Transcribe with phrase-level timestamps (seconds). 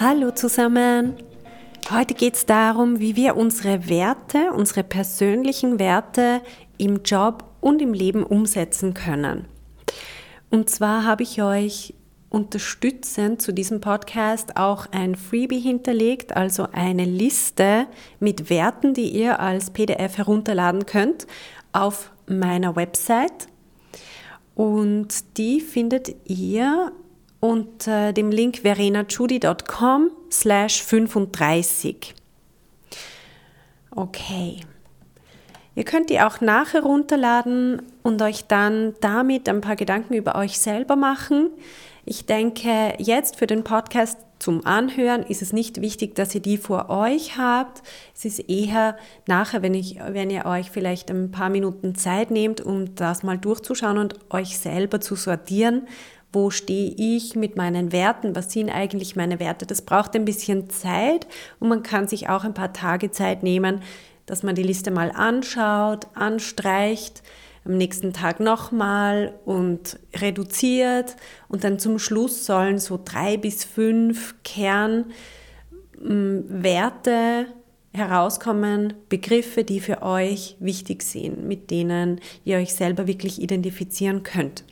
[0.00, 1.14] Hallo zusammen!
[1.90, 6.40] Heute geht es darum, wie wir unsere Werte, unsere persönlichen Werte
[6.76, 9.46] im Job und im Leben umsetzen können.
[10.50, 11.94] Und zwar habe ich euch
[12.30, 17.88] unterstützend zu diesem Podcast auch ein Freebie hinterlegt, also eine Liste
[18.20, 21.26] mit Werten, die ihr als PDF herunterladen könnt
[21.72, 23.48] auf meiner Website.
[24.54, 26.92] Und die findet ihr
[27.40, 32.14] unter dem Link verenachudi.com slash 35.
[33.90, 34.60] Okay.
[35.74, 40.58] Ihr könnt die auch nachher runterladen und euch dann damit ein paar Gedanken über euch
[40.58, 41.50] selber machen.
[42.04, 46.58] Ich denke, jetzt für den Podcast zum Anhören ist es nicht wichtig, dass ihr die
[46.58, 47.82] vor euch habt.
[48.14, 52.60] Es ist eher nachher, wenn, ich, wenn ihr euch vielleicht ein paar Minuten Zeit nehmt,
[52.60, 55.86] um das mal durchzuschauen und euch selber zu sortieren,
[56.32, 59.66] wo stehe ich mit meinen Werten, was sind eigentlich meine Werte.
[59.66, 61.26] Das braucht ein bisschen Zeit
[61.58, 63.82] und man kann sich auch ein paar Tage Zeit nehmen,
[64.26, 67.22] dass man die Liste mal anschaut, anstreicht,
[67.64, 71.16] am nächsten Tag nochmal und reduziert
[71.48, 75.06] und dann zum Schluss sollen so drei bis fünf Kernwerte
[77.92, 84.64] herauskommen, Begriffe, die für euch wichtig sind, mit denen ihr euch selber wirklich identifizieren könnt.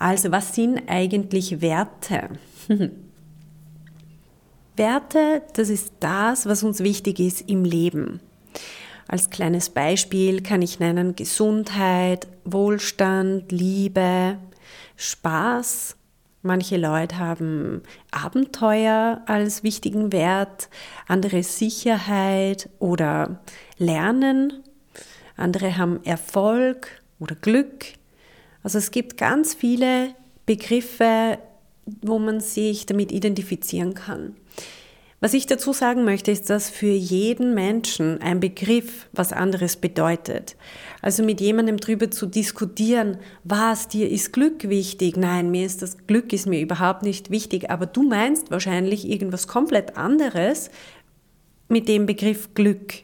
[0.00, 2.30] Also was sind eigentlich Werte?
[4.76, 8.20] Werte, das ist das, was uns wichtig ist im Leben.
[9.08, 14.38] Als kleines Beispiel kann ich nennen Gesundheit, Wohlstand, Liebe,
[14.96, 15.96] Spaß.
[16.40, 20.70] Manche Leute haben Abenteuer als wichtigen Wert,
[21.08, 23.40] andere Sicherheit oder
[23.76, 24.62] Lernen.
[25.36, 27.99] Andere haben Erfolg oder Glück.
[28.62, 30.14] Also es gibt ganz viele
[30.46, 31.38] Begriffe,
[32.02, 34.34] wo man sich damit identifizieren kann.
[35.22, 40.56] Was ich dazu sagen möchte, ist, dass für jeden Menschen ein Begriff was anderes bedeutet.
[41.02, 45.18] Also mit jemandem drüber zu diskutieren, was dir ist Glück wichtig?
[45.18, 49.46] Nein, mir ist das Glück ist mir überhaupt nicht wichtig, aber du meinst wahrscheinlich irgendwas
[49.46, 50.70] komplett anderes
[51.68, 52.94] mit dem Begriff Glück.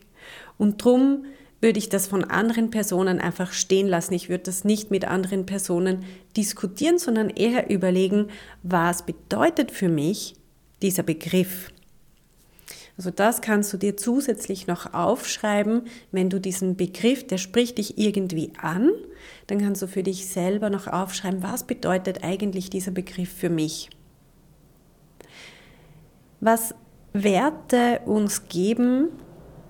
[0.56, 1.26] Und drum
[1.60, 4.14] würde ich das von anderen Personen einfach stehen lassen.
[4.14, 6.04] Ich würde das nicht mit anderen Personen
[6.36, 8.28] diskutieren, sondern eher überlegen,
[8.62, 10.34] was bedeutet für mich
[10.82, 11.70] dieser Begriff.
[12.98, 17.98] Also das kannst du dir zusätzlich noch aufschreiben, wenn du diesen Begriff, der spricht dich
[17.98, 18.90] irgendwie an,
[19.48, 23.90] dann kannst du für dich selber noch aufschreiben, was bedeutet eigentlich dieser Begriff für mich.
[26.40, 26.74] Was
[27.12, 29.08] Werte uns geben,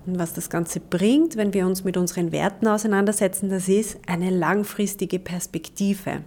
[0.07, 4.29] und was das Ganze bringt, wenn wir uns mit unseren Werten auseinandersetzen, das ist eine
[4.29, 6.23] langfristige Perspektive.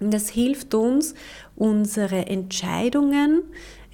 [0.00, 1.14] Das hilft uns,
[1.54, 3.42] unsere Entscheidungen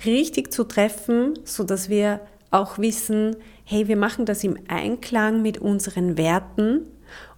[0.06, 6.16] richtig zu treffen, sodass wir auch wissen, hey, wir machen das im Einklang mit unseren
[6.16, 6.86] Werten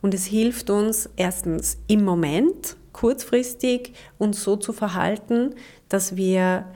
[0.02, 5.54] und es hilft uns erstens im Moment, kurzfristig uns so zu verhalten,
[5.88, 6.66] dass wir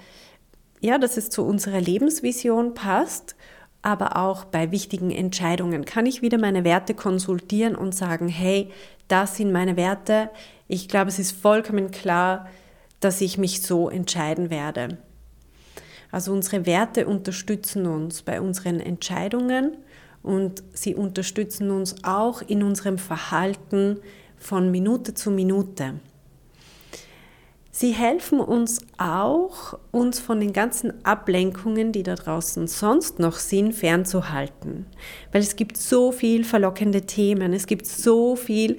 [0.81, 3.37] ja, dass es zu unserer Lebensvision passt
[3.85, 8.71] aber auch bei wichtigen Entscheidungen kann ich wieder meine Werte konsultieren und sagen, hey,
[9.09, 10.31] das sind meine Werte.
[10.69, 12.49] Ich glaube, es ist vollkommen klar,
[13.01, 14.97] dass ich mich so entscheiden werde.
[16.11, 19.77] Also unsere Werte unterstützen uns bei unseren Entscheidungen
[20.23, 23.99] und sie unterstützen uns auch in unserem Verhalten
[24.39, 26.01] von Minute zu Minute.
[27.77, 33.73] Sie helfen uns auch, uns von den ganzen Ablenkungen, die da draußen sonst noch sind,
[33.73, 34.87] fernzuhalten.
[35.33, 38.79] Weil es gibt so viel verlockende Themen, es gibt so viel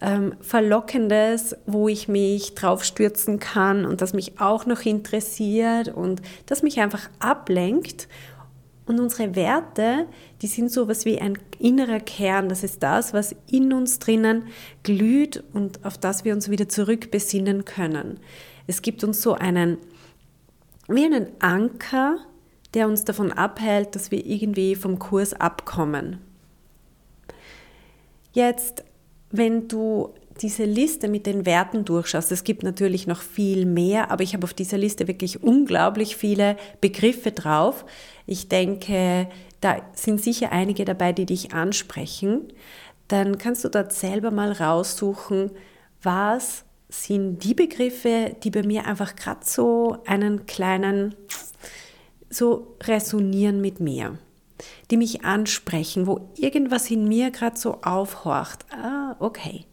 [0.00, 6.62] ähm, Verlockendes, wo ich mich draufstürzen kann und das mich auch noch interessiert und das
[6.62, 8.06] mich einfach ablenkt
[8.86, 10.06] und unsere Werte,
[10.42, 12.48] die sind so was wie ein innerer Kern.
[12.48, 14.48] Das ist das, was in uns drinnen
[14.82, 18.20] glüht und auf das wir uns wieder zurückbesinnen können.
[18.66, 19.78] Es gibt uns so einen,
[20.88, 22.18] wie einen Anker,
[22.74, 26.18] der uns davon abhält, dass wir irgendwie vom Kurs abkommen.
[28.32, 28.84] Jetzt,
[29.30, 30.12] wenn du
[30.42, 34.44] diese Liste mit den Werten durchschaust, es gibt natürlich noch viel mehr, aber ich habe
[34.44, 37.84] auf dieser Liste wirklich unglaublich viele Begriffe drauf.
[38.26, 39.28] Ich denke,
[39.60, 42.52] da sind sicher einige dabei, die dich ansprechen.
[43.08, 45.50] Dann kannst du dort selber mal raussuchen,
[46.02, 51.14] was sind die Begriffe, die bei mir einfach gerade so einen kleinen,
[52.30, 54.18] so resonieren mit mir,
[54.90, 58.66] die mich ansprechen, wo irgendwas in mir gerade so aufhorcht.
[58.72, 59.66] Ah, okay.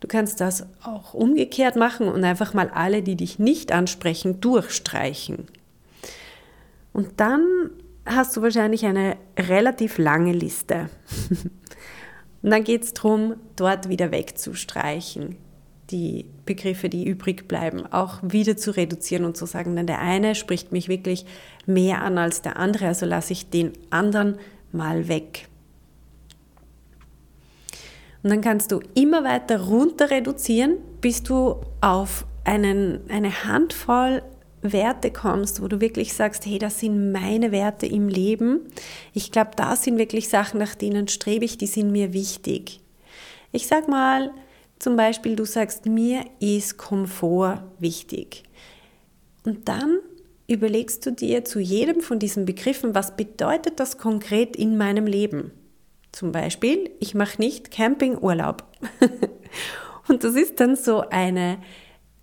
[0.00, 5.46] Du kannst das auch umgekehrt machen und einfach mal alle, die dich nicht ansprechen, durchstreichen.
[6.92, 7.70] Und dann
[8.06, 10.88] hast du wahrscheinlich eine relativ lange Liste.
[12.42, 15.36] und dann geht es darum, dort wieder wegzustreichen
[15.90, 20.34] die Begriffe, die übrig bleiben, auch wieder zu reduzieren und zu sagen, denn der eine
[20.34, 21.24] spricht mich wirklich
[21.66, 24.38] mehr an als der andere, also lasse ich den anderen
[24.72, 25.48] mal weg.
[28.22, 34.22] Und dann kannst du immer weiter runter reduzieren, bis du auf einen, eine Handvoll
[34.60, 38.60] Werte kommst, wo du wirklich sagst, hey, das sind meine Werte im Leben.
[39.14, 42.80] Ich glaube, das sind wirklich Sachen, nach denen strebe ich, die sind mir wichtig.
[43.52, 44.32] Ich sag mal,
[44.78, 48.42] zum Beispiel, du sagst, mir ist Komfort wichtig.
[49.44, 49.98] Und dann
[50.48, 55.52] überlegst du dir zu jedem von diesen Begriffen, was bedeutet das konkret in meinem Leben?
[56.18, 58.64] Zum Beispiel, ich mache nicht Campingurlaub.
[60.08, 61.58] und das ist dann so eine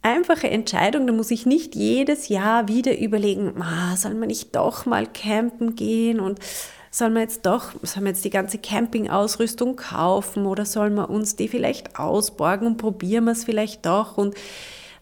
[0.01, 4.86] einfache Entscheidung, da muss ich nicht jedes Jahr wieder überlegen, ah, soll man nicht doch
[4.86, 6.39] mal campen gehen und
[6.92, 11.38] Sollen wir jetzt doch, sollen wir jetzt die ganze Campingausrüstung kaufen oder sollen wir uns
[11.38, 14.36] die vielleicht ausborgen und probieren wir es vielleicht doch und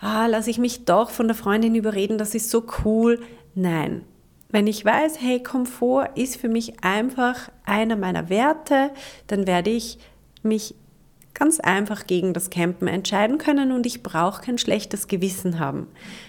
[0.02, 3.24] ah, lasse ich mich doch von der Freundin überreden, das ist so cool.
[3.56, 4.06] Nein.
[4.54, 8.92] Wenn ich weiß, hey, Komfort ist für mich einfach einer meiner Werte,
[9.26, 9.98] dann werde ich
[10.44, 10.76] mich
[11.34, 15.88] ganz einfach gegen das Campen entscheiden können und ich brauche kein schlechtes Gewissen haben.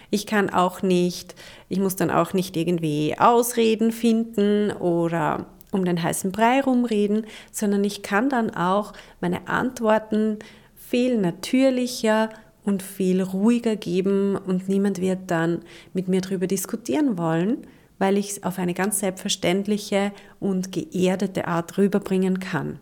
[0.08, 1.34] Ich kann auch nicht,
[1.68, 7.84] ich muss dann auch nicht irgendwie Ausreden finden oder um den heißen Brei rumreden, sondern
[7.84, 10.38] ich kann dann auch meine Antworten
[10.74, 12.30] viel natürlicher
[12.64, 15.60] und viel ruhiger geben und niemand wird dann
[15.92, 17.66] mit mir darüber diskutieren wollen,
[17.98, 22.78] weil ich es auf eine ganz selbstverständliche und geerdete Art rüberbringen kann.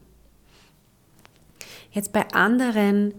[1.91, 3.15] Jetzt bei anderen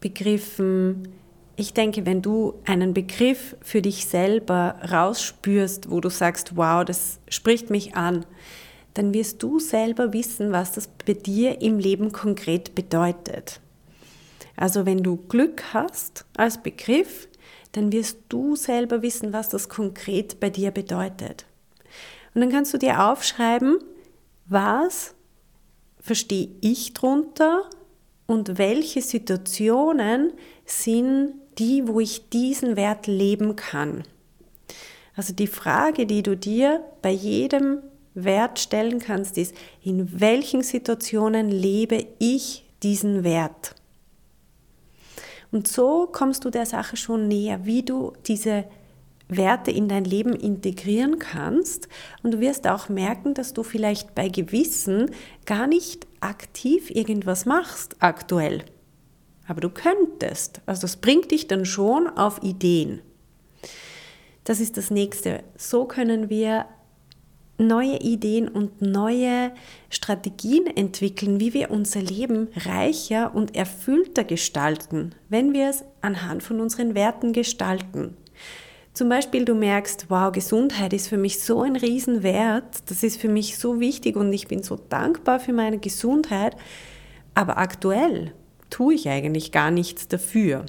[0.00, 1.08] Begriffen,
[1.56, 7.18] ich denke, wenn du einen Begriff für dich selber rausspürst, wo du sagst, wow, das
[7.28, 8.24] spricht mich an,
[8.94, 13.60] dann wirst du selber wissen, was das bei dir im Leben konkret bedeutet.
[14.56, 17.28] Also wenn du Glück hast als Begriff,
[17.76, 21.44] dann wirst du selber wissen, was das konkret bei dir bedeutet.
[22.34, 23.76] Und dann kannst du dir aufschreiben,
[24.46, 25.14] was
[26.00, 27.68] verstehe ich drunter
[28.26, 30.32] und welche Situationen
[30.64, 34.04] sind die, wo ich diesen Wert leben kann.
[35.14, 37.82] Also die Frage, die du dir bei jedem
[38.14, 43.74] Wert stellen kannst, ist, in welchen Situationen lebe ich diesen Wert?
[45.52, 48.64] Und so kommst du der Sache schon näher, wie du diese
[49.28, 51.88] Werte in dein Leben integrieren kannst.
[52.22, 55.10] Und du wirst auch merken, dass du vielleicht bei Gewissen
[55.44, 58.64] gar nicht aktiv irgendwas machst aktuell.
[59.48, 60.60] Aber du könntest.
[60.66, 63.00] Also das bringt dich dann schon auf Ideen.
[64.44, 65.42] Das ist das nächste.
[65.56, 66.66] So können wir
[67.58, 69.52] neue Ideen und neue
[69.88, 76.60] Strategien entwickeln, wie wir unser Leben reicher und erfüllter gestalten, wenn wir es anhand von
[76.60, 78.16] unseren Werten gestalten.
[78.92, 83.28] Zum Beispiel du merkst, wow, Gesundheit ist für mich so ein Riesenwert, das ist für
[83.28, 86.56] mich so wichtig und ich bin so dankbar für meine Gesundheit,
[87.34, 88.32] aber aktuell
[88.70, 90.64] tue ich eigentlich gar nichts dafür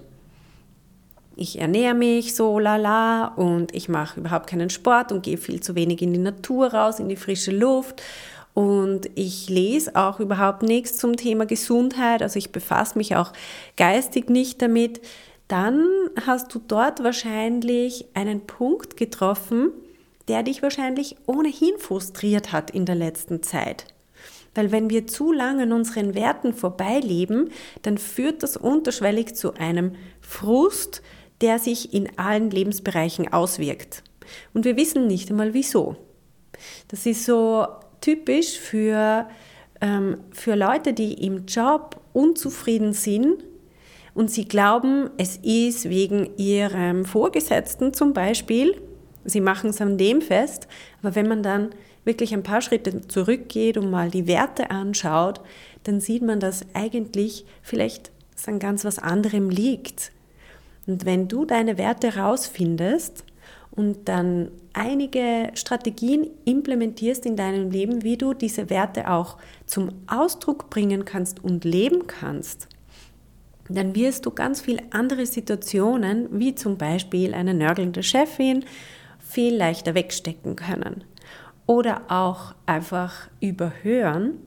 [1.38, 5.76] ich ernähre mich so lala und ich mache überhaupt keinen Sport und gehe viel zu
[5.76, 8.02] wenig in die Natur raus, in die frische Luft.
[8.54, 13.32] Und ich lese auch überhaupt nichts zum Thema Gesundheit, also ich befasse mich auch
[13.76, 15.00] geistig nicht damit.
[15.48, 15.88] Dann
[16.26, 19.72] hast du dort wahrscheinlich einen Punkt getroffen,
[20.28, 23.86] der dich wahrscheinlich ohnehin frustriert hat in der letzten Zeit.
[24.56, 27.52] Weil wenn wir zu lange an unseren Werten vorbeileben,
[27.84, 31.04] dann führt das unterschwellig zu einem Frust,
[31.42, 34.04] der sich in allen Lebensbereichen auswirkt.
[34.54, 35.96] Und wir wissen nicht einmal wieso.
[36.88, 37.68] Das ist so
[38.02, 39.28] typisch für,
[39.82, 43.44] ähm, für Leute, die im Job unzufrieden sind
[44.18, 48.82] und sie glauben, es ist wegen ihrem Vorgesetzten zum Beispiel.
[49.24, 50.68] Sie machen es an dem fest,
[51.02, 51.70] aber wenn man dann
[52.04, 55.42] wirklich ein paar Schritte zurückgeht und mal die Werte anschaut,
[55.84, 60.12] dann sieht man, dass eigentlich vielleicht das an ganz was anderem liegt.
[60.88, 63.26] Und wenn du deine Werte rausfindest
[63.72, 70.70] und dann einige Strategien implementierst in deinem Leben, wie du diese Werte auch zum Ausdruck
[70.70, 72.70] bringen kannst und leben kannst,
[73.70, 78.64] dann wirst du ganz viele andere Situationen, wie zum Beispiel eine nörgelnde Chefin,
[79.20, 81.04] viel leichter wegstecken können.
[81.66, 84.40] Oder auch einfach überhören.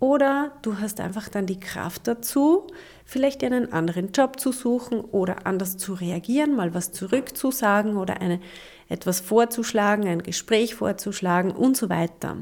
[0.00, 2.66] Oder du hast einfach dann die Kraft dazu,
[3.04, 8.40] vielleicht einen anderen Job zu suchen oder anders zu reagieren, mal was zurückzusagen oder eine,
[8.88, 12.38] etwas vorzuschlagen, ein Gespräch vorzuschlagen und so weiter.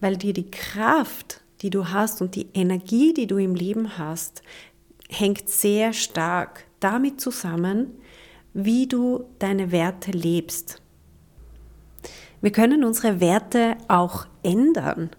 [0.00, 4.42] Weil dir die Kraft, die du hast und die Energie, die du im Leben hast,
[5.10, 7.92] hängt sehr stark damit zusammen,
[8.54, 10.80] wie du deine Werte lebst.
[12.40, 15.10] Wir können unsere Werte auch ändern.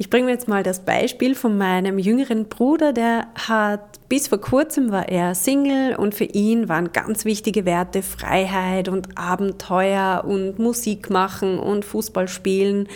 [0.00, 4.90] Ich bringe jetzt mal das Beispiel von meinem jüngeren Bruder, der hat bis vor kurzem
[4.90, 11.10] war er Single und für ihn waren ganz wichtige Werte Freiheit und Abenteuer und Musik
[11.10, 12.88] machen und Fußball spielen.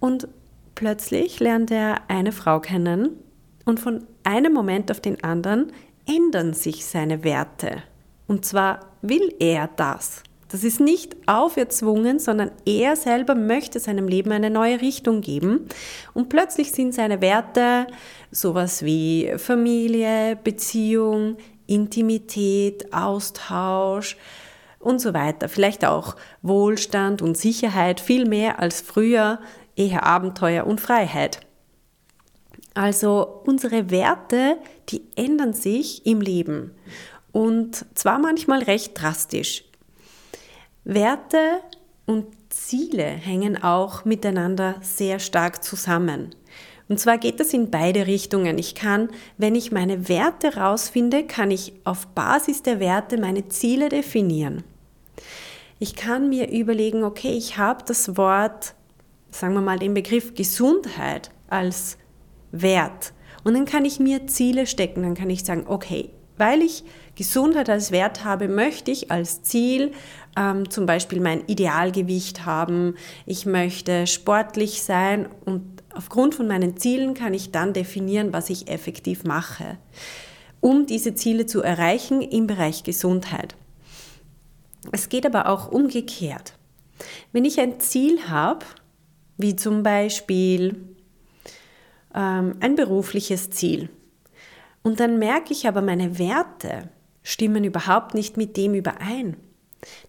[0.00, 0.26] Und
[0.74, 3.10] plötzlich lernt er eine Frau kennen
[3.64, 5.72] und von einem Moment auf den anderen
[6.04, 7.84] ändern sich seine Werte.
[8.26, 10.24] Und zwar will er das.
[10.48, 15.66] Das ist nicht auferzwungen, sondern er selber möchte seinem Leben eine neue Richtung geben.
[16.12, 17.86] Und plötzlich sind seine Werte
[18.30, 21.36] sowas wie Familie, Beziehung,
[21.66, 24.16] Intimität, Austausch
[24.78, 25.48] und so weiter.
[25.48, 29.40] Vielleicht auch Wohlstand und Sicherheit, viel mehr als früher,
[29.76, 31.40] eher Abenteuer und Freiheit.
[32.74, 34.58] Also unsere Werte,
[34.88, 36.72] die ändern sich im Leben
[37.34, 39.64] und zwar manchmal recht drastisch.
[40.84, 41.60] Werte
[42.06, 46.34] und Ziele hängen auch miteinander sehr stark zusammen.
[46.88, 48.58] Und zwar geht das in beide Richtungen.
[48.58, 53.88] Ich kann, wenn ich meine Werte rausfinde, kann ich auf Basis der Werte meine Ziele
[53.88, 54.62] definieren.
[55.78, 58.74] Ich kann mir überlegen, okay, ich habe das Wort,
[59.30, 61.96] sagen wir mal den Begriff Gesundheit als
[62.52, 63.14] Wert.
[63.42, 65.02] Und dann kann ich mir Ziele stecken.
[65.02, 69.92] Dann kann ich sagen, okay, weil ich Gesundheit als Wert habe, möchte ich als Ziel
[70.36, 72.94] ähm, zum Beispiel mein Idealgewicht haben.
[73.26, 78.68] Ich möchte sportlich sein und aufgrund von meinen Zielen kann ich dann definieren, was ich
[78.68, 79.78] effektiv mache,
[80.60, 83.54] um diese Ziele zu erreichen im Bereich Gesundheit.
[84.92, 86.54] Es geht aber auch umgekehrt.
[87.32, 88.64] Wenn ich ein Ziel habe,
[89.36, 90.94] wie zum Beispiel
[92.14, 93.88] ähm, ein berufliches Ziel.
[94.82, 96.90] Und dann merke ich aber, meine Werte
[97.24, 99.36] stimmen überhaupt nicht mit dem überein.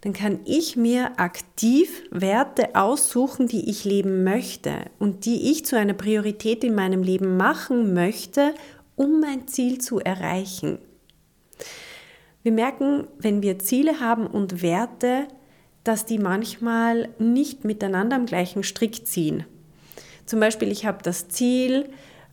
[0.01, 5.77] Dann kann ich mir aktiv Werte aussuchen, die ich leben möchte und die ich zu
[5.77, 8.53] einer Priorität in meinem Leben machen möchte,
[8.95, 10.77] um mein Ziel zu erreichen.
[12.43, 15.27] Wir merken, wenn wir Ziele haben und Werte,
[15.83, 19.45] dass die manchmal nicht miteinander am gleichen Strick ziehen.
[20.25, 21.89] Zum Beispiel, ich habe das Ziel,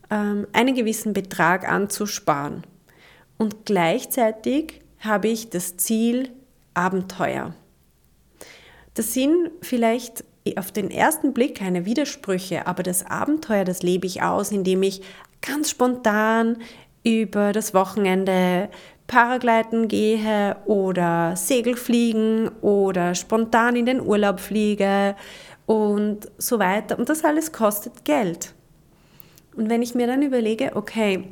[0.09, 2.63] ähm, einen gewissen Betrag anzusparen.
[3.37, 6.29] Und gleichzeitig habe ich das Ziel
[6.73, 7.53] Abenteuer.
[8.93, 10.23] Das sind vielleicht
[10.57, 15.01] auf den ersten Blick keine Widersprüche, aber das Abenteuer, das lebe ich aus, indem ich
[15.41, 16.57] ganz spontan
[17.03, 18.69] über das Wochenende
[19.07, 25.15] Paragliden gehe oder Segelfliegen oder spontan in den Urlaub fliege
[25.65, 26.97] und so weiter.
[26.97, 28.53] Und das alles kostet Geld.
[29.55, 31.25] Und wenn ich mir dann überlege, okay,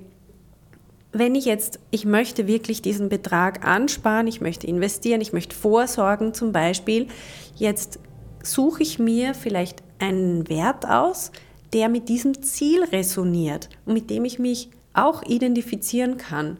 [1.13, 6.33] wenn ich jetzt, ich möchte wirklich diesen Betrag ansparen, ich möchte investieren, ich möchte vorsorgen
[6.33, 7.07] zum Beispiel,
[7.55, 7.99] jetzt
[8.43, 11.31] suche ich mir vielleicht einen Wert aus,
[11.73, 16.57] der mit diesem Ziel resoniert und mit dem ich mich auch identifizieren kann.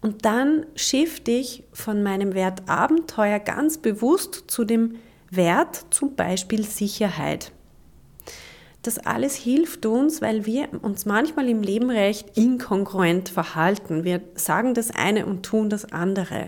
[0.00, 4.96] Und dann shifte ich von meinem Wert Abenteuer ganz bewusst zu dem
[5.30, 7.52] Wert zum Beispiel Sicherheit.
[8.86, 14.04] Das alles hilft uns, weil wir uns manchmal im Leben recht inkongruent verhalten.
[14.04, 16.46] Wir sagen das eine und tun das andere.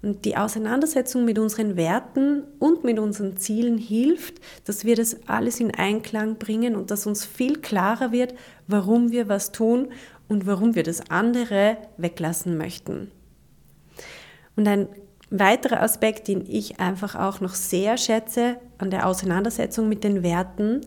[0.00, 5.60] Und die Auseinandersetzung mit unseren Werten und mit unseren Zielen hilft, dass wir das alles
[5.60, 8.32] in Einklang bringen und dass uns viel klarer wird,
[8.66, 9.88] warum wir was tun
[10.28, 13.10] und warum wir das andere weglassen möchten.
[14.56, 14.88] Und ein
[15.28, 20.80] weiterer Aspekt, den ich einfach auch noch sehr schätze an der Auseinandersetzung mit den Werten,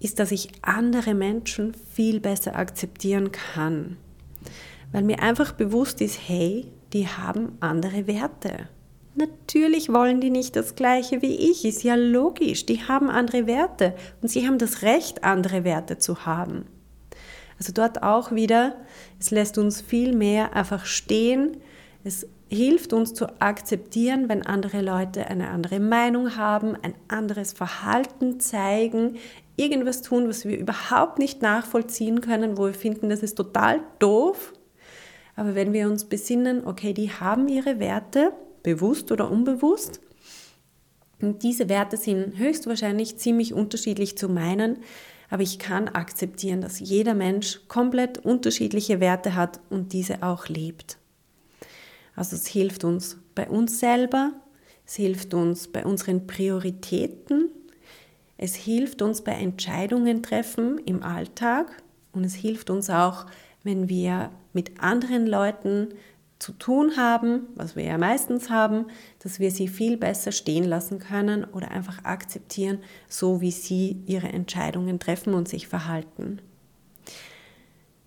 [0.00, 3.96] ist, dass ich andere Menschen viel besser akzeptieren kann.
[4.92, 8.68] Weil mir einfach bewusst ist, hey, die haben andere Werte.
[9.16, 13.94] Natürlich wollen die nicht das gleiche wie ich, ist ja logisch, die haben andere Werte
[14.20, 16.66] und sie haben das Recht, andere Werte zu haben.
[17.58, 18.74] Also dort auch wieder,
[19.20, 21.58] es lässt uns viel mehr einfach stehen.
[22.02, 28.40] Es hilft uns zu akzeptieren, wenn andere Leute eine andere Meinung haben, ein anderes Verhalten
[28.40, 29.16] zeigen,
[29.56, 34.52] irgendwas tun, was wir überhaupt nicht nachvollziehen können, wo wir finden, das ist total doof.
[35.36, 38.32] Aber wenn wir uns besinnen, okay, die haben ihre Werte,
[38.62, 40.00] bewusst oder unbewusst,
[41.20, 44.78] und diese Werte sind höchstwahrscheinlich ziemlich unterschiedlich zu meinen,
[45.30, 50.98] aber ich kann akzeptieren, dass jeder Mensch komplett unterschiedliche Werte hat und diese auch lebt.
[52.16, 54.32] Also es hilft uns bei uns selber,
[54.86, 57.50] es hilft uns bei unseren Prioritäten,
[58.36, 63.26] es hilft uns bei Entscheidungen treffen im Alltag und es hilft uns auch,
[63.62, 65.88] wenn wir mit anderen Leuten
[66.38, 68.86] zu tun haben, was wir ja meistens haben,
[69.20, 74.28] dass wir sie viel besser stehen lassen können oder einfach akzeptieren, so wie sie ihre
[74.28, 76.40] Entscheidungen treffen und sich verhalten.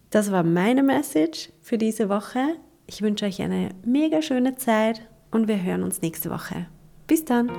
[0.10, 2.58] Das war meine Message für diese Woche.
[2.90, 6.68] Ich wünsche euch eine mega schöne Zeit und wir hören uns nächste Woche.
[7.06, 7.52] Bis dann!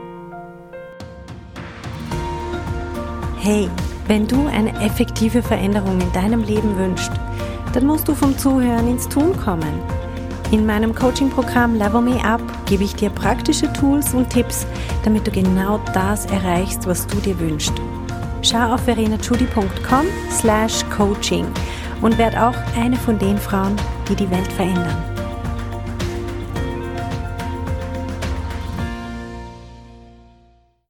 [3.38, 3.68] Hey,
[4.06, 7.12] wenn du eine effektive Veränderung in deinem Leben wünschst,
[7.75, 9.78] dann musst du vom Zuhören ins Tun kommen.
[10.50, 14.66] In meinem Coaching-Programm Level Me Up gebe ich dir praktische Tools und Tipps,
[15.04, 17.75] damit du genau das erreichst, was du dir wünschst.
[18.40, 21.44] Schau auf verenachudi.com slash coaching
[22.00, 23.76] und werd auch eine von den Frauen,
[24.08, 25.17] die die Welt verändern.